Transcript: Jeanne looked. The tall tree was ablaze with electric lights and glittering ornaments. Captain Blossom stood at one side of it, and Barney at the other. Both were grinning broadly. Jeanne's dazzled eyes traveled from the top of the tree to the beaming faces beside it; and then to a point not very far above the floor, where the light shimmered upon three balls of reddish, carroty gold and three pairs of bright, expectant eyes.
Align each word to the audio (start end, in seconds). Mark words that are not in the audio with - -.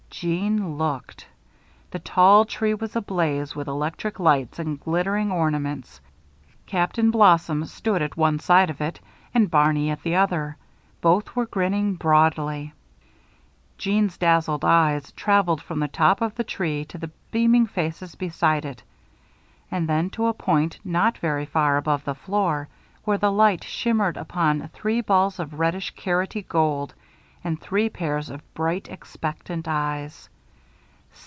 Jeanne 0.13 0.77
looked. 0.77 1.25
The 1.89 1.97
tall 1.97 2.45
tree 2.45 2.75
was 2.75 2.95
ablaze 2.95 3.55
with 3.55 3.67
electric 3.67 4.19
lights 4.19 4.59
and 4.59 4.79
glittering 4.79 5.31
ornaments. 5.31 5.99
Captain 6.67 7.09
Blossom 7.09 7.65
stood 7.65 8.03
at 8.03 8.15
one 8.17 8.37
side 8.37 8.69
of 8.69 8.81
it, 8.81 8.99
and 9.33 9.49
Barney 9.49 9.89
at 9.89 10.03
the 10.03 10.13
other. 10.17 10.57
Both 10.99 11.35
were 11.35 11.47
grinning 11.47 11.95
broadly. 11.95 12.73
Jeanne's 13.79 14.17
dazzled 14.17 14.63
eyes 14.65 15.11
traveled 15.13 15.61
from 15.61 15.79
the 15.79 15.87
top 15.87 16.21
of 16.21 16.35
the 16.35 16.43
tree 16.43 16.85
to 16.85 16.99
the 16.99 17.09
beaming 17.31 17.65
faces 17.65 18.13
beside 18.13 18.63
it; 18.63 18.83
and 19.71 19.87
then 19.89 20.11
to 20.11 20.27
a 20.27 20.33
point 20.35 20.77
not 20.83 21.17
very 21.17 21.45
far 21.47 21.77
above 21.77 22.03
the 22.03 22.13
floor, 22.13 22.67
where 23.05 23.17
the 23.17 23.31
light 23.31 23.63
shimmered 23.63 24.17
upon 24.17 24.67
three 24.73 25.01
balls 25.01 25.39
of 25.39 25.57
reddish, 25.59 25.91
carroty 25.95 26.43
gold 26.43 26.93
and 27.43 27.59
three 27.59 27.89
pairs 27.89 28.29
of 28.29 28.53
bright, 28.53 28.87
expectant 28.87 29.67
eyes. 29.67 30.29